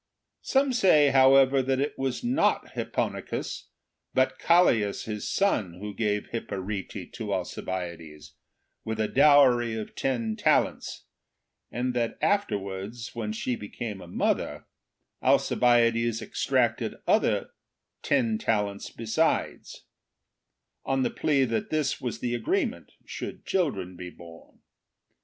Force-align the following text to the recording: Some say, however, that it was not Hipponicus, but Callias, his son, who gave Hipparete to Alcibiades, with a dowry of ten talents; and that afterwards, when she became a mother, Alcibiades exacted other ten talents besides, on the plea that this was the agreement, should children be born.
Some 0.41 0.73
say, 0.73 1.09
however, 1.11 1.61
that 1.61 1.79
it 1.79 1.93
was 1.95 2.23
not 2.23 2.71
Hipponicus, 2.73 3.65
but 4.15 4.39
Callias, 4.39 5.03
his 5.03 5.29
son, 5.29 5.75
who 5.75 5.93
gave 5.93 6.29
Hipparete 6.31 7.13
to 7.13 7.31
Alcibiades, 7.31 8.33
with 8.83 8.99
a 8.99 9.07
dowry 9.07 9.75
of 9.75 9.93
ten 9.93 10.35
talents; 10.35 11.03
and 11.71 11.93
that 11.93 12.17
afterwards, 12.19 13.11
when 13.13 13.31
she 13.31 13.55
became 13.55 14.01
a 14.01 14.07
mother, 14.07 14.65
Alcibiades 15.21 16.19
exacted 16.19 16.95
other 17.05 17.51
ten 18.01 18.39
talents 18.39 18.89
besides, 18.89 19.83
on 20.83 21.03
the 21.03 21.11
plea 21.11 21.45
that 21.45 21.69
this 21.69 22.01
was 22.01 22.21
the 22.21 22.33
agreement, 22.33 22.91
should 23.05 23.45
children 23.45 23.95
be 23.95 24.09
born. 24.09 24.61